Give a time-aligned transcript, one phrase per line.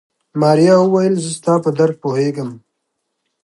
[0.41, 2.49] ماريا وويل زه ستا په درد پوهېږم.